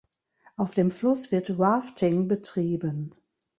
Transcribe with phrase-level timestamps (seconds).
[0.57, 3.13] Auf dem Fluss wird Rafting betrieben.